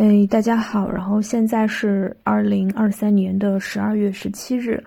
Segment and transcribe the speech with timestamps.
[0.00, 4.82] 哎，大家好，然后现在是二零二三年的十二月十七日，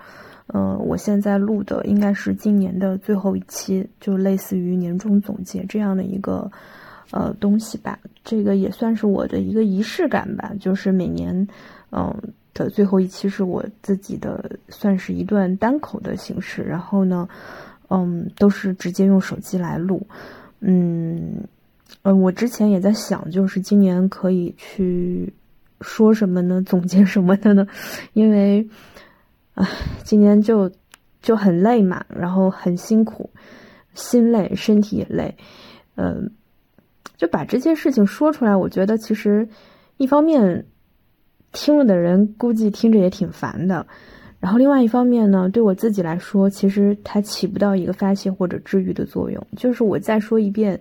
[0.47, 6.51] 嗯，我现在录的应该是今年的最后一期，就类似于年终总结这样的一个
[7.11, 7.99] 呃东西吧。
[8.23, 11.47] 这个也算是我的一个仪式感吧，就是每年
[11.91, 12.11] 嗯
[12.55, 16.63] 的最后一期是我自己的，算是一段单口的形式。
[16.63, 17.29] 然后呢，
[17.91, 20.07] 嗯，都是直接用手机来录，
[20.59, 21.43] 嗯。
[22.01, 25.31] 嗯，我之前也在想，就是今年可以去
[25.79, 26.61] 说什么呢？
[26.65, 27.65] 总结什么的呢？
[28.11, 28.67] 因为，
[29.53, 29.65] 唉，
[30.03, 30.69] 今年就
[31.21, 33.29] 就很累嘛，然后很辛苦，
[33.93, 35.33] 心累，身体也累，
[35.95, 36.29] 嗯，
[37.15, 38.53] 就把这些事情说出来。
[38.53, 39.47] 我觉得其实
[39.95, 40.65] 一方面
[41.53, 43.87] 听了的人估计听着也挺烦的，
[44.41, 49.47] 然后另外一方面呢，对我自己来说，其实它起不到一个发泄或者治愈的作用。
[49.55, 50.77] 就是我再说一遍。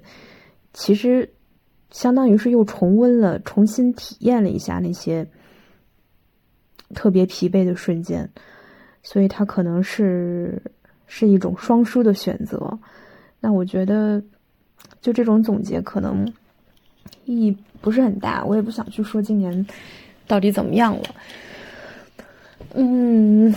[0.75, 1.29] 其实，
[1.91, 5.29] 相当于是又重温了、重新体验了一下那些
[6.95, 8.27] 特别疲惫的瞬间，
[9.03, 10.63] 所以它可能是
[11.07, 12.79] 是一种双输的选择。
[13.39, 14.23] 那我觉得，
[15.03, 16.27] 就这种总结可能
[17.27, 18.43] 意义不是很大。
[18.43, 19.67] 我也不想去说今年
[20.27, 21.03] 到底怎么样了。
[22.73, 23.55] 嗯，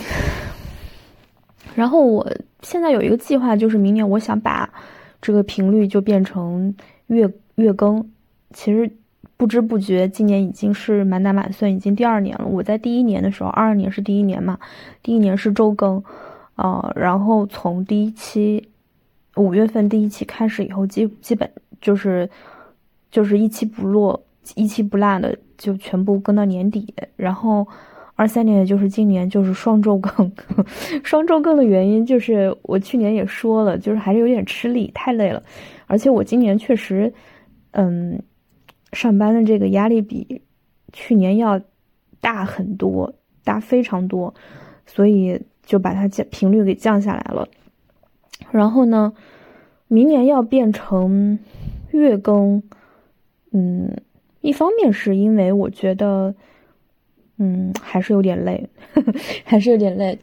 [1.74, 4.70] 然后我现在有一个计划，就是明年我想把
[5.22, 6.76] 这个频率就变成。
[7.08, 8.08] 月月更，
[8.52, 8.90] 其实
[9.36, 12.46] 不知不觉，今年已经是满打满算已经第二年了。
[12.46, 14.58] 我在第一年的时候，二二年是第一年嘛，
[15.02, 16.02] 第一年是周更，
[16.54, 18.68] 啊，然后从第一期
[19.36, 22.28] 五月份第一期开始以后，基基本就是
[23.10, 24.20] 就是一期不落，
[24.54, 26.94] 一期不落的就全部更到年底。
[27.16, 27.66] 然后
[28.14, 30.32] 二三年，也就是今年，就是双周更。
[31.04, 35.42] 双周更的原因就是我去年也说了，就是还是有点吃力，太累了。
[35.86, 37.12] 而且我今年确实，
[37.70, 38.20] 嗯，
[38.92, 40.42] 上班的这个压力比
[40.92, 41.60] 去年要
[42.20, 44.34] 大很多，大非常多，
[44.84, 47.48] 所以就把它降频率给降下来了。
[48.50, 49.12] 然后呢，
[49.88, 51.38] 明年要变成
[51.92, 52.62] 月更，
[53.52, 53.96] 嗯，
[54.40, 56.34] 一方面是因为我觉得，
[57.38, 58.68] 嗯，还是有点累，
[59.44, 60.18] 还是有点累，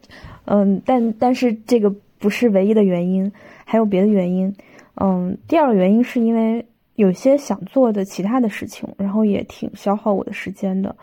[0.46, 3.32] 嗯，但但是这个不是唯一的原因，
[3.66, 4.54] 还有别的原因。
[4.96, 6.64] 嗯，第二个原因是因为
[6.96, 10.96] 有些想做的其他的事情，然后也挺消耗我的时间的。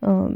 [0.00, 0.34] 嗯，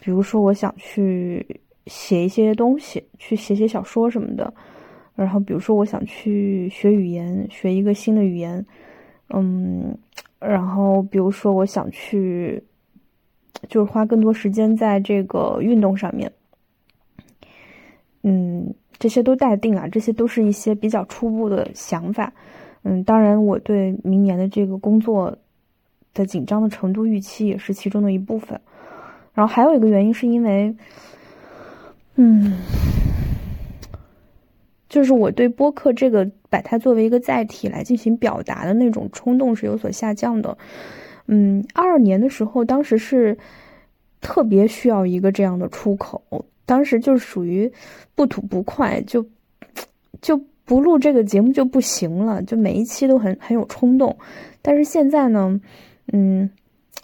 [0.00, 4.52] 比如说我想去写一些东西，去写写小说什么的。
[5.14, 8.66] 然后比如说我想去学语言，学一个新的语言。
[9.30, 9.96] 嗯，
[10.40, 12.62] 然后比如说我想去，
[13.68, 16.30] 就是花更多时间在这个运动上面。
[18.22, 18.74] 嗯。
[18.98, 22.32] 这些都待定啊，这些都是一些比较初步的想法。
[22.82, 25.36] 嗯，当然，我对明年的这个工作
[26.14, 28.60] 的紧张的程度预期也是其中的一部分。
[29.34, 30.74] 然后还有一个原因是因为，
[32.14, 32.54] 嗯，
[34.88, 40.56] 就是我对播客这个把它作为一个载体来进行表达的那种冲动是有所下降的。
[41.26, 43.36] 嗯，二二年的时候，当时是
[44.20, 46.22] 特别需要一个这样的出口。
[46.66, 47.72] 当时就属于
[48.14, 49.24] 不吐不快，就
[50.20, 54.14] 就不录这个节目就不行了，就每一期都很很有冲动。
[54.60, 55.60] 但是现在呢，
[56.12, 56.50] 嗯，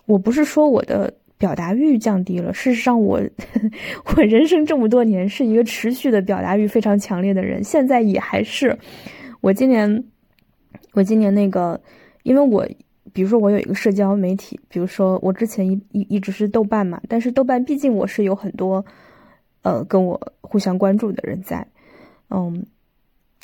[0.04, 3.20] 我不是说我的表达欲降低了，事实上我
[4.16, 8.76] 我人生这么多年是一个持续的表达欲非常强烈的人，现在也还是。
[9.40, 10.04] 我今年
[10.92, 11.80] 我今年那个，
[12.24, 12.66] 因为我
[13.12, 18.84] 比如说我有一个社交媒体，比如说我之前一一一直是豆瓣嘛，但是豆瓣毕竟我是有很多。
[19.62, 21.66] 呃，跟我互相关注的人在，
[22.30, 22.66] 嗯，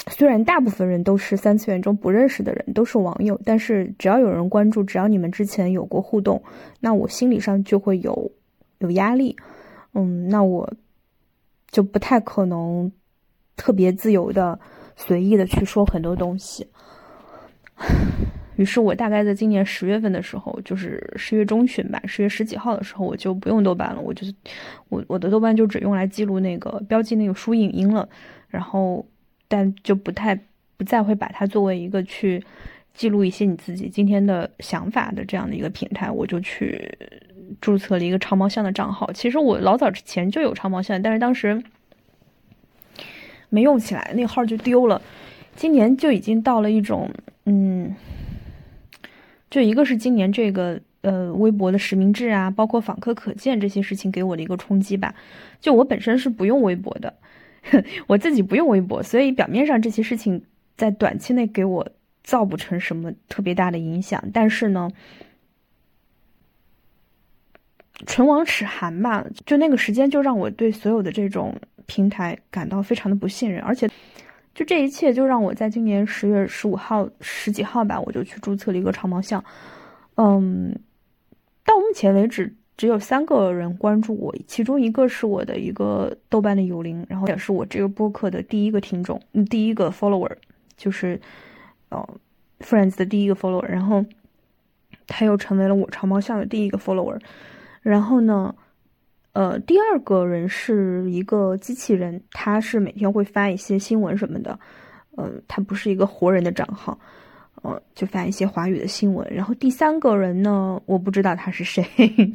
[0.09, 6.43] 虽然大部分人都是三次元中不认识的人，都是网友，但是只要有人关注，只要你们之前有过互动，
[6.81, 8.31] 那我心理上就会有
[8.79, 9.37] 有压力，
[9.95, 10.73] 嗯，那我
[11.71, 12.91] 就不太可能
[13.57, 14.59] 特别自由的、
[14.97, 16.67] 随意的去说很多东西。
[18.59, 24.01] 于是我大概在今年十月份的时候，就是十月中旬吧，十月十几号的时候，我就不用豆瓣了。
[24.01, 24.35] 我就是
[24.89, 28.09] 我我的豆瓣就只用来记录那个标记那个书影音了，
[28.49, 29.07] 然后
[29.47, 30.35] 但就不太
[30.77, 32.45] 不再会把它作为一个去
[32.95, 36.11] 记录一些你自己今天的想法的这样的一个平台。
[36.11, 36.99] 我就去
[37.61, 39.13] 注册了一个长毛象的账号。
[39.13, 41.63] 其实我老早之前就有长毛象，但是当时
[43.51, 45.01] 没用起来，那号就丢了。
[45.55, 47.09] 今年就已经到了一种
[47.45, 47.95] 嗯。
[49.51, 55.15] 就一个是今年这个呃微博的实名制啊，包括访客可见这些事情给我的一个冲击吧。
[55.61, 57.15] 就我本身是不用微博的，
[58.07, 60.43] 我自己不用微博，所以表面上这些事情
[60.77, 61.89] 在短期内给我
[62.23, 64.23] 造不成什么特别大的影响。
[64.33, 64.91] 但是呢，
[68.07, 69.25] 唇亡齿寒吧。
[69.47, 71.57] 就那个时间，就让我对所有的这种
[71.87, 73.89] 平台感到非常的不信任，而且，
[74.59, 79.45] 就这一切就让我在今年十月十五号十几号吧，我就去注册了一个长毛象。
[80.17, 80.75] 嗯，
[81.65, 82.53] 到目前为止。
[82.77, 90.31] 只有三个人关注我，其中一个是我的一个豆瓣的友邻，然后也是我这个播客的第一个听众，第一个 follower，
[90.77, 91.21] 就是，
[91.89, 92.09] 呃
[92.61, 94.05] ，friends 的第一个 follower，然后
[95.09, 97.21] 他又成为了我长毛象的第一个 follower，
[97.83, 98.55] 然后呢，
[99.39, 104.59] 呃，第二个人是一个机器人，他是每天会发一些新闻什么的，
[105.15, 106.99] 呃，他不是一个活人的账号。
[107.63, 109.25] 呃，就发一些华语的新闻。
[109.33, 111.85] 然后第三个人呢，我不知道他是谁，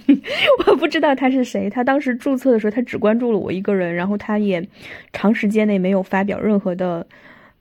[0.65, 1.69] 我不知道他是谁。
[1.69, 4.65] 他当时注册的时候，他只关注了我一个人，然后他也
[5.11, 7.06] 长时间内没有发表任何的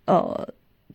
[0.04, 0.48] 呃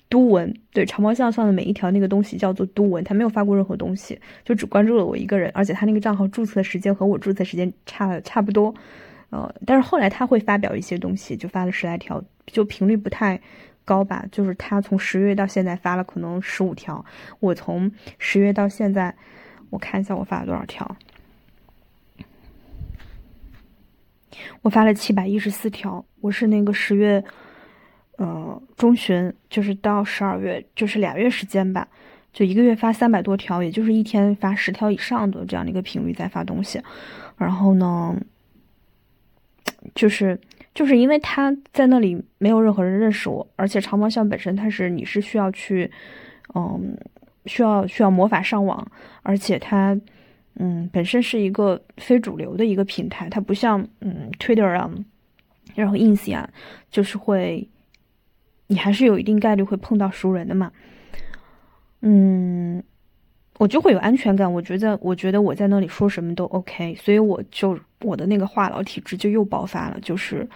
[0.09, 0.53] 都文。
[0.71, 5.51] 对，长毛象上的每一条那个东西叫做都文，他没有发过任何东西，就只关注了我一个人。
[5.53, 8.73] 而且他那个账号注册的时间和我注册时间差差不多。
[9.29, 13.39] 呃，但是后来他会发表一些东西，就发了十来条，就频率不太。
[13.87, 17.05] 高吧，就是他从十月到现在发了可能十五条，
[17.39, 17.89] 我从
[18.19, 19.15] 十月到现在，
[19.69, 20.97] 我看一下我发了多少条，
[24.61, 27.23] 我发了七百一十四条，我是那个十月，
[28.17, 31.87] 呃中旬，就是到十二月，就是俩月时间吧，
[32.31, 36.81] 就一个月发三百多条，也就是一天发十条以上的这样的一个频率在发东西，
[37.37, 38.15] 然后呢，
[39.95, 40.39] 就是。
[40.73, 45.89] 就是因为他在那里没有任何人认识我，而且长毛象本身它是你是需要去，
[46.53, 46.95] 嗯，
[47.47, 48.87] 需要需要魔法上网，
[49.23, 49.99] 而且它，
[50.57, 54.87] 嗯，本身是一个非主流的一个平台，它不像嗯 Twitter 啊，
[55.73, 56.47] 然后 Ins 呀，
[56.91, 57.67] 就是会，
[58.67, 60.71] 你还是有一定概率会碰到熟人的嘛，
[62.01, 62.83] 嗯。
[63.59, 70.47] 我就会有安全感，我觉得，我觉得我在那里说什么都 OK，所以我就我的那个话痨体质就又爆发了，就是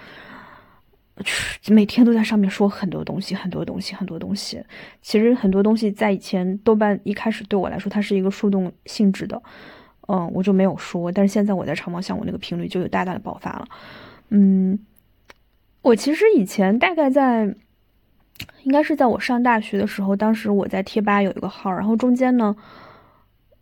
[1.70, 4.64] 每天都在上面说很多东西，很多东西，很多东西。
[5.02, 9.42] 其实很多东西在以前豆瓣一开始对我来说，它是一个树洞性质的，
[10.08, 11.12] 嗯，我就没有说。
[11.12, 13.68] 但是现在我在长毛像，我那个频率就有大大的爆发了。
[14.30, 14.78] 嗯，
[15.82, 17.56] 我其实以前大概在，
[18.64, 22.56] 应该是在我上大学的时候，当时我在贴吧有一个号，然后中间呢。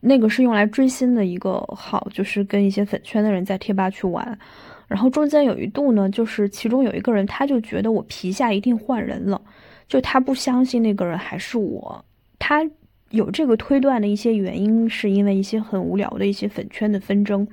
[0.01, 4.39] 那个是用来追星的一个号，就是跟一些粉圈的人在贴吧去玩，
[4.87, 9.41] 然后中间有一度呢，就是其中有一个人，他就觉得我皮下一定换人了，
[9.89, 12.05] 就他不相信那个人还是我，
[12.39, 12.65] 他
[13.09, 17.45] 有这个推断的一些原因，是因为一些很无聊的一些粉圈的纷争，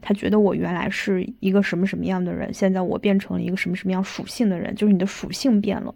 [0.00, 5.94] 他觉得我原来是一个什么什么样的人，现在我变成了一个什么什么样属性的人，就是你的属性变了，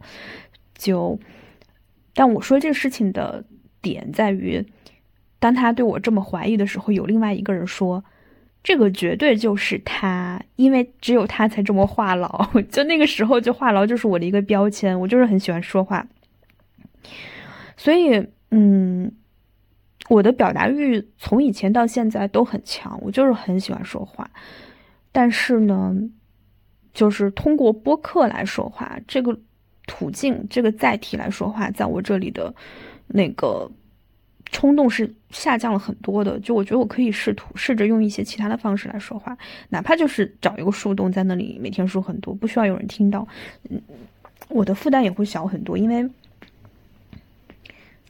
[0.76, 1.18] 就，
[2.14, 3.44] 但我说这个事情的
[3.80, 4.64] 点在于。
[5.38, 8.02] 当他对我这么怀疑的时候，有另外一个人说
[8.64, 12.62] ：“这个绝对就是他，因为只有他才这么话痨。
[12.72, 16.08] ”就那个时候，就话痨就是我的一个标签，我就是很喜欢说话。
[17.76, 19.12] 所以，嗯，
[20.08, 24.28] 我的表达欲从以前到现在都很强，我就是很喜欢说话。
[25.12, 25.94] 但是呢，
[26.94, 29.38] 就是通过播客来说话这个
[29.98, 32.54] 途径、这个载体来说话，在我这里的
[33.06, 33.70] 那个。
[34.52, 39.36] 冲动是下降了很多的，就我觉得我可以试图试着用一些其他的方式来说话，
[39.68, 43.26] 哪怕就是找一个树洞在那里每天说很多，不需要有人听到，
[43.68, 43.82] 嗯，
[44.48, 46.08] 我的负担也会小很多，因为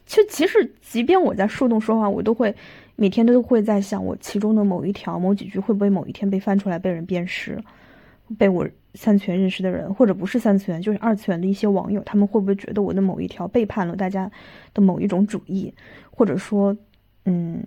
[0.05, 2.55] 就其实即便我在树洞说话，我都会
[2.95, 7.59] 每天都会在想，我其中的某一条某几句会不会某一天被翻出来被人辨识，
[8.37, 8.65] 被我。
[8.97, 14.29] 三次元认识的人，或者不是三次元，就是二次元的一些网友，他们会不会觉得我的某一条背叛了大家
[14.73, 15.71] 的某一种主义，
[16.09, 16.75] 或者说，
[17.25, 17.63] 嗯，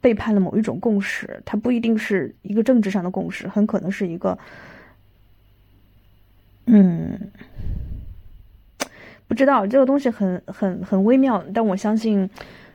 [0.00, 1.40] 背叛了某一种共识？
[1.44, 4.36] 它不一定是一个政治上的共识，很可能是一个，
[6.66, 7.16] 嗯，
[9.28, 11.44] 不知道这个东西很很很微妙。
[11.54, 12.28] 但我相信，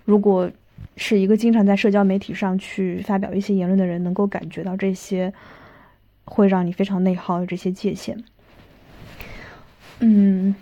[0.05, 0.49] 如果
[0.95, 5.33] 是一个经常在社交媒体上去发表一些言论的人，能够感觉到这些。
[6.27, 8.21] 会让你非常内耗的这些界限。
[9.99, 10.53] 嗯，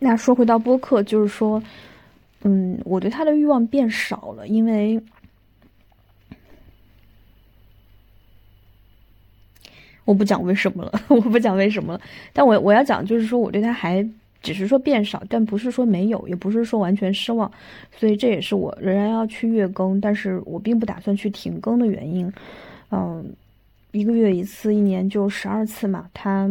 [0.00, 1.62] 那说回到播客，就是说，
[2.42, 5.00] 嗯，我对他的欲望变少了，因为
[10.04, 12.00] 我不讲为什么了， 我不讲为什么了。
[12.32, 14.04] 但我我要讲，就是说我对他还
[14.42, 17.48] 只是说变少，但不是说没有，也不是说完全失望。
[17.96, 22.32] 所以这也是我仍然要去月更，但是我并不打算去停更的原因。
[22.90, 23.32] 嗯。
[23.90, 26.08] 一个月一次，一年就十二次嘛。
[26.12, 26.50] 他，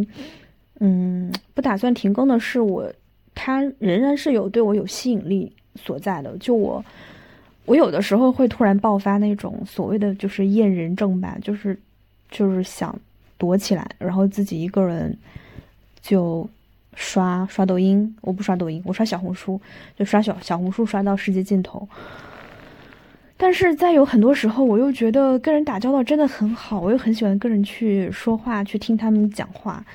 [0.80, 2.92] 嗯，不打算停更的是我，
[3.36, 6.38] 他仍然是有对我有吸引力所在的。
[6.38, 6.84] 就我，
[7.66, 11.80] 我有的时候会突然爆发那种所谓的就是厌人症吧，就是
[12.30, 12.98] 就是想
[13.38, 15.16] 躲起来，然后自己一个人
[16.02, 16.50] 就
[16.96, 18.16] 刷刷抖音。
[18.22, 19.60] 我不刷抖音，我刷小红书，
[19.96, 21.88] 就刷小小红书刷到世界尽头。
[23.40, 29.86] 但是在有很多时候，我又觉得跟人打交道真的很好，我又很喜欢跟人去说话，去听他们讲话，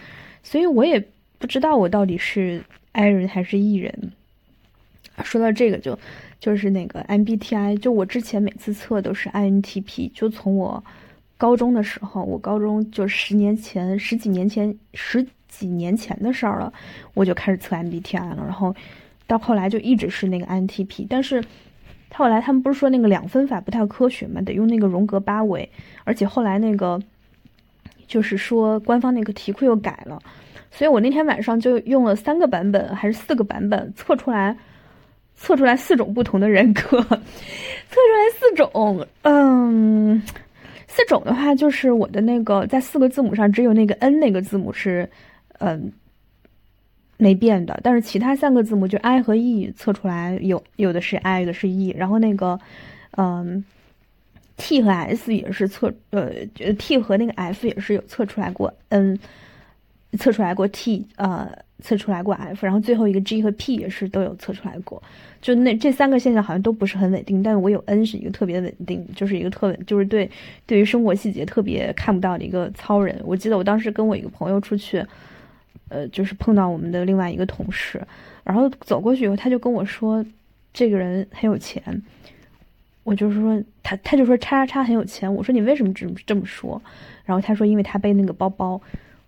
[0.45, 1.05] 所以我也
[1.39, 4.13] 不知道我到底是 I 人还是 E 人。
[5.25, 5.99] 说到这个，就
[6.39, 10.83] 就是那个 MBTI，就我之前每次测都是 INTP，就从我
[11.37, 16.73] 高中的时候，我高中就十年前、十几年前、十几年前的事儿了，
[17.15, 18.73] 我就开始测 MBTI 了，然后
[19.27, 21.43] 到后来就一直是那个 INTP，但是。
[22.15, 25.69] 后来他们不是说那个两分法不太科学嘛，得用那个荣格八维，
[26.05, 27.01] 而且后来那个
[28.07, 30.21] 就是说官方那个题库又改了，
[30.71, 34.57] 所以我那天晚上就用了三个版本还是四个版本测出来，
[35.37, 40.23] 测出来四种不同的人格， 测出来四种，嗯，
[40.87, 45.09] 四种的话就是我的那个在四个字母上只有那个 N 那个字母是，
[45.59, 45.91] 嗯。
[47.23, 52.59] 没变的，但是其他三个字母就 I 和 E 测出来有有的是 I，有的是 E，然后那个，
[53.17, 53.65] 嗯
[54.57, 56.33] ，T 和 S 也是测，呃
[56.77, 59.17] ，T 和那个 F 也是有测出来过 N，
[60.19, 61.49] 测出来过 T，呃，
[61.79, 65.01] 测出来过 F，然后最后一个 G 和 P 也是都有测出来过，
[65.41, 70.29] 就那这三个现象好像都不是很稳定，但我有 N 是一个特别稳定，就是一个特稳，就是对
[70.67, 73.17] 对于生活细节特别看不到的一个糙人。
[73.25, 75.05] 我记得我当时跟我一个朋友出去。
[75.93, 78.01] 呃，就是碰到我们的另外一个同事，
[78.43, 80.25] 然后走过去以后，他就跟我说，
[80.73, 81.83] 这个人很有钱。
[83.05, 85.33] 我就是说，他他就说叉叉叉很有钱。
[85.33, 86.81] 我说你为什么这么这么说？
[87.25, 88.81] 然后他说，因为他背那个包包。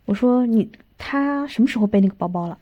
[0.06, 2.56] 我说你他什么时候背那个包包了？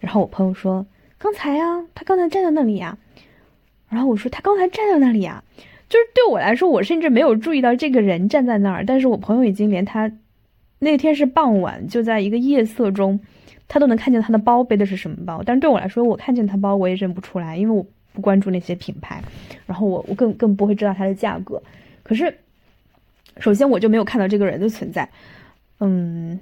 [0.00, 0.86] 然后我朋友说
[1.18, 2.96] 刚才啊，他刚才站在那里呀。
[3.88, 5.42] 然后我说他刚才站在那里呀，
[5.88, 10.10] 就是对我来说，我甚至没有注意到这个人站在那儿，但是我朋友已经连他
[10.82, 13.20] 那天是傍晚，就在一个夜色中。
[13.68, 19.22] 他都能看见他的包背的是什么包，但是对我来说，我看见他包我也认不出来，因为我不关注那些品牌，
[19.64, 21.62] 然后我我更更不会知道它的价格。
[22.02, 22.36] 可是，
[23.38, 25.08] 首先我就没有看到这个人的存在，
[25.78, 26.38] 嗯。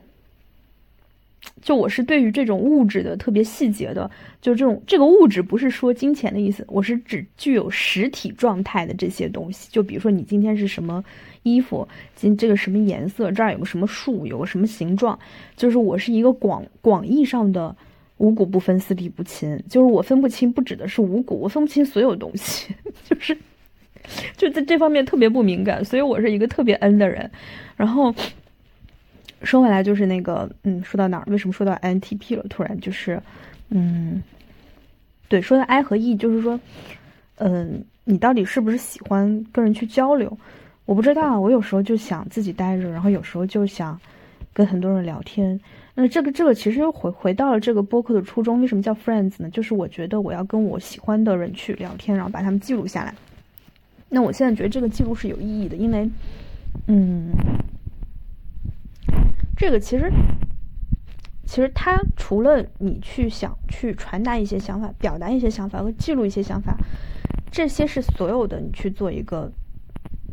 [1.62, 9.68] 就我是对于这种物质的特别细节的，就这种这个物质不是说金钱的意思，我是指具有实体状态的这些东西。
[9.70, 11.02] 就比如说你今天是什么
[11.42, 15.18] 衣服，今这个什么颜色，这儿有个什么树，有个什么形状，
[15.56, 17.74] 就是我是一个广广义上的
[18.18, 19.62] 五谷不分、四体不勤。
[19.68, 23.36] 就是我分不清，不指的是五谷，我分不清所有东西， 就是
[24.36, 27.30] 就在这方面特别不敏感，所以我是一个特别 N 的人，
[27.76, 28.14] 然后。
[29.42, 31.24] 说回来就是那个，嗯，说到哪儿？
[31.28, 32.44] 为什么说到 INTP 了？
[32.50, 33.20] 突然就是，
[33.70, 34.22] 嗯，
[35.28, 36.60] 对，说到 I 和 E，就是说，
[37.36, 40.36] 嗯，你到底是不是喜欢跟人去交流？
[40.84, 43.98] 我不知道，我有时候就想自己待着，然后有时候就想
[44.52, 45.58] 跟很多人聊天。
[45.94, 49.48] 那这个这个其实又回回到了这个播客的初衷，为什么叫 Friends 呢？
[49.50, 53.14] 就是我觉得我要跟我喜欢的人去聊天，然后把他们记录下来。
[54.08, 56.08] 那我现在觉得这个记录是有意义的，因为，
[56.88, 57.30] 嗯。
[59.60, 60.10] 这个其实，
[61.44, 66.74] 其实它除了你去想去传达一些想法、表达一些想法和记录一些想法，
[67.50, 68.58] 这些是所有的。
[68.58, 69.52] 你去做一个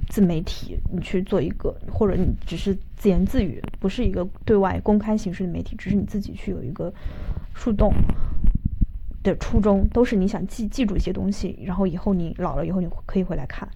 [0.07, 6.89] 自媒体，你去做一个，或者你只是自言自语，不是一个对外公开形式的媒体，只是你自己去有一个
[7.53, 7.93] 树洞
[9.24, 13.67] 的初衷，都是你想记记住一些东西，然后以后你老了以后你可以回来看。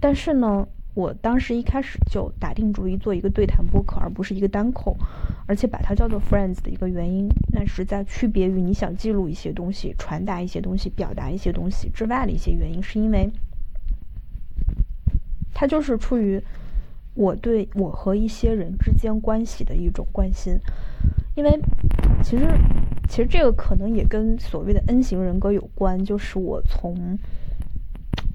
[0.00, 0.66] 但是呢？
[0.98, 4.96] 我当时一开始就打定主意做一个对谈播客，而不是一个单口，
[5.46, 13.30] 而且把它叫做 Friends 的一个原因，那是在区别于你想记录一些东西、传达一些东西、表达一些东西之外的一些原因，是因为
[15.54, 16.42] 它就是出于
[17.14, 20.58] 我对我和一些人之间关系的一种关心，
[21.36, 21.60] 因为
[22.24, 22.44] 其实
[23.08, 27.16] 其实这个可能也跟所谓的 N 型人格有关，就是我从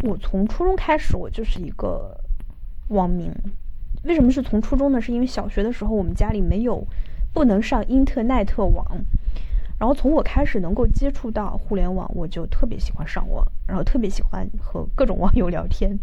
[0.03, 2.22] 我从初中开始，我就是一个。
[2.89, 3.33] 网名，
[4.03, 5.01] 为什么是从初中呢？
[5.01, 6.85] 是因为小学的时候我们家里没有，
[7.33, 8.85] 不能上因特奈特网，
[9.79, 15.97] 然后从我开始能够接触到互联网，我就特别喜欢上网，然后特别喜欢和各种网友聊天。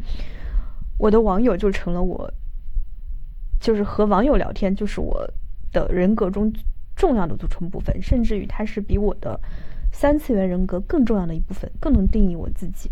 [0.99, 2.33] 我的网友就成了我，
[3.61, 5.27] 就是和网友聊天，就是我
[5.73, 6.53] 的人格中
[6.97, 9.39] 重要的组成部分，甚至于它是比我的
[9.93, 12.91] 三次元人格更重要的一部分，更能定义我自己。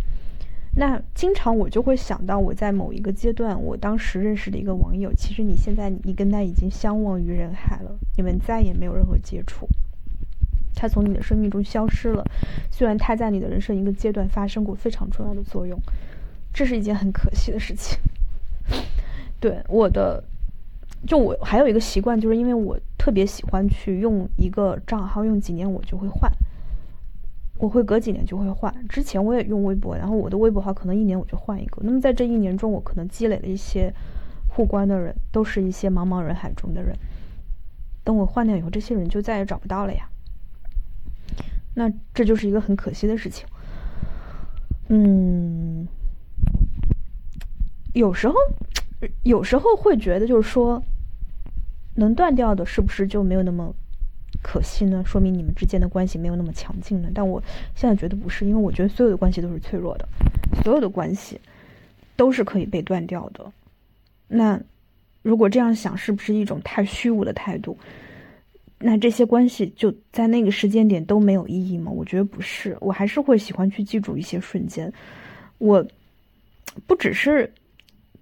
[0.78, 9.68] 那经常我就会想到，我在某一个阶段，我当时认识的一个网友，其实你现在你跟他已经相忘于人海了，你们再也没有任何接触，
[10.76, 12.24] 他从你的生命中消失了。
[12.70, 15.76] 虽然他在你的人生一个阶段发生过非常重要的作用，
[16.54, 17.98] 这是一件很可惜的事情。
[19.40, 20.22] 对我的
[21.08, 26.30] 就我还有一个习惯，就是因为我特别喜欢去用一个账号，用几年我就会换，
[27.58, 28.72] 我会隔几年就会换。
[28.88, 31.82] 之前我也用微博，然后我的微博号可能一年我就换一个。
[31.82, 33.92] 那么在这一年中，我可能积累了一些
[34.48, 36.96] 互关的人，都是一些茫茫人海中的人。
[38.04, 40.08] 等我换掉以后，这些人就再也找不到了呀。
[41.74, 43.46] 那这就是一个很可惜的事情。
[44.88, 45.86] 嗯，
[47.92, 48.34] 有时候，
[49.24, 50.82] 有时候会觉得，就是说，
[51.96, 53.74] 能断掉的，是不是就没有那么
[54.42, 55.02] 可惜呢？
[55.04, 57.10] 说明你们之间的关系没有那么强劲呢？
[57.14, 57.42] 但我
[57.74, 60.08] 现在觉得不是，因为我觉得所有的关系都是脆弱的，
[60.62, 61.40] 所有的关系
[62.16, 63.52] 都是可以被断掉的。
[64.28, 64.60] 那
[65.22, 67.76] 如果这样想，是不是一种太虚无的态度？
[68.78, 71.90] 那这些关系就在那个时间点都没有意义吗？
[71.90, 74.92] 我觉得不是，我还是会喜欢去记住一些瞬间。
[75.58, 75.84] 我
[76.86, 77.52] 不只是，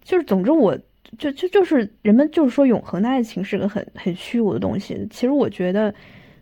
[0.03, 0.79] 就是总之，我
[1.19, 5.07] 就就就是人们就是说永恒的爱情是个很很虚无的东西。
[5.11, 5.95] 其实我觉得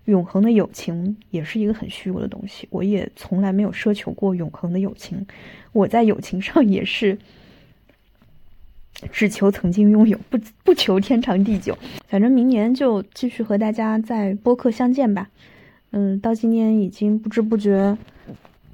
[0.04, 2.66] 永恒的友情也是一个很虚无的东西。
[2.70, 5.26] 我也从来没有奢求过永恒的友情，
[5.72, 7.18] 我在友情上也是。
[9.10, 11.76] 只求曾经拥有，不不求天长地久。
[12.06, 15.28] 反正明年就继续和大家在播客相见吧。
[15.90, 17.98] 嗯，到今年已经不知不觉，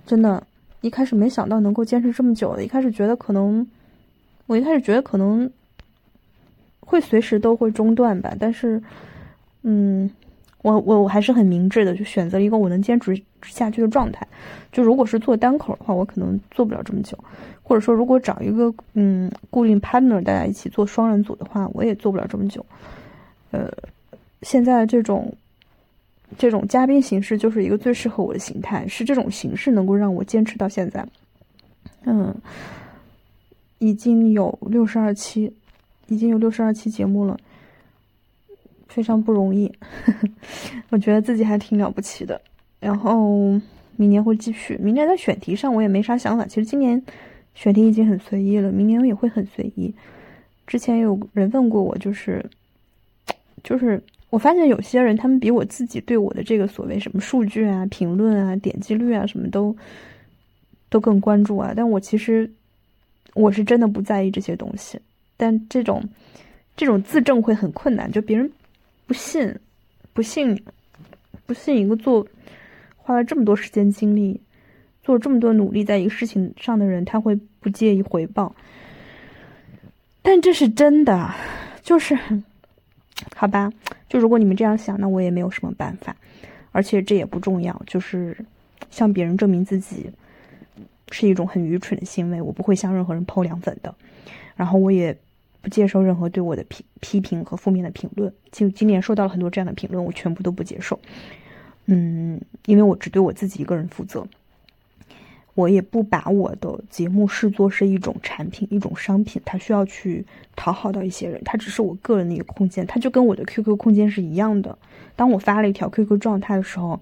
[0.07, 0.47] 真的，
[0.83, 2.61] 一开始没想到能够坚持这么久。
[2.61, 3.67] 一开始觉得可能，
[4.47, 5.51] 我一开始觉得可能
[6.91, 8.35] 会随时都会中断吧。
[8.41, 8.83] 但是，
[9.63, 10.11] 嗯。
[10.63, 14.29] 我我我还是很明智的，就选择了一个我能坚持下去的状态。
[14.71, 17.17] 就如果是做单口的话，我可能做不了这么久；
[17.63, 22.63] 或者说，如果找一个嗯固定 partner，大家一起做双人组的话，我也做不了这么久。
[23.53, 23.73] 呃，
[24.43, 25.35] 现在这种
[26.37, 31.03] 这种嘉宾形式就是一个最适合我的形态，是这种形式能够让我坚持到现在。
[32.05, 32.35] 嗯，
[33.79, 35.51] 已经有六十二期，
[36.11, 37.38] 已经有六十二期节目了。
[38.88, 39.73] 非常不容易，
[40.91, 42.43] 我觉得自己还挺了不起的。
[42.80, 43.50] 然后
[43.95, 46.45] 明年会继续，明年在选题上我也没啥想法。
[46.45, 47.00] 其实今年
[47.54, 49.95] 选题已经很随意了，明年也会很随意。
[50.67, 52.45] 之前有人问过我，就是
[53.63, 59.76] 就是我发现有些人他们比我自己对我的这个所谓什么数据啊、评论啊、点击率啊什么都
[60.89, 61.73] 都更关注啊。
[61.76, 62.50] 但我其实
[63.35, 64.99] 我是真的不在意这些东西。
[65.41, 66.07] 但这种
[66.76, 68.53] 这种自证会很困难，就别人。
[69.07, 69.59] 不信，
[70.13, 70.63] 不信，
[71.47, 72.25] 不信一个做
[72.97, 74.41] 花了这么多时间精力，
[75.03, 78.55] 做了这么多努力在一个事情上的人，他会不介意回报。
[80.23, 81.35] 但这是真的，
[81.83, 82.17] 就是
[83.35, 83.73] 好吧？
[84.09, 86.15] 就如果你们这样想，那我也没有什么办法。
[86.71, 88.37] 而且这也不重要，就是
[88.91, 90.09] 向别人证明自己
[91.11, 92.41] 是一种很愚蠢的行为。
[92.41, 93.93] 我不会向任何人抛凉粉的，
[94.55, 95.17] 然后我也。
[95.63, 98.33] 不接受任何对我的批批评和负面的评论。
[98.51, 100.99] 今今年收到了很多这样的评论，我全部都不接受。
[101.87, 104.27] 嗯，因为我只对我自己一个人负责。
[105.55, 111.43] 我也不把我的节目视作是一种产品、一种商品，它需要去讨好到一些人。
[111.45, 114.79] 它只是我个人的一个空间，它就跟我的 QQ 空间是一样的。
[115.17, 116.99] 当我发了一条 QQ 状态的时候，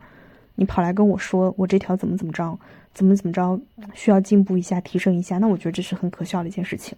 [0.57, 2.59] 你跑来跟我说我这条怎么怎么着，
[2.94, 3.61] 怎么怎么着，
[3.94, 6.97] 需要进步一下、提升一下，那我觉得这是很可笑的一件事情。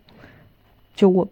[0.94, 1.28] 就我。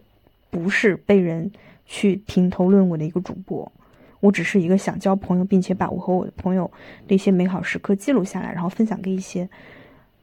[0.49, 1.51] 不是被人
[1.85, 3.71] 去评头论尾的一个主播，
[4.19, 6.69] 我只是一个想交朋友，并且把我和我的朋友
[7.07, 9.49] 的一些美好时刻记录下来，然后分享给一些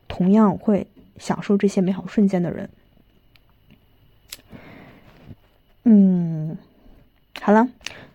[0.08, 0.86] 同样会
[1.18, 2.68] 享受这些美好瞬间的人。
[5.84, 6.56] 嗯，
[7.40, 7.68] 好了，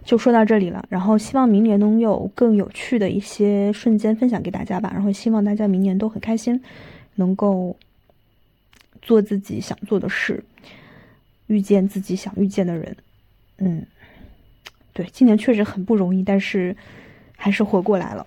[0.04, 0.86] 就说到这里了。
[0.89, 4.91] 然后希望明年能有更有趣的一些瞬间分享给大家吧。
[4.93, 6.62] 然后希望大家明年都很开心，
[7.15, 7.78] 能够
[9.02, 10.43] 做自己想做的事。
[11.52, 12.96] 遇见自己想遇见的人，
[13.58, 13.86] 嗯，
[14.94, 16.74] 对，今年确实很不容易，但是
[17.36, 18.26] 还是活过来了。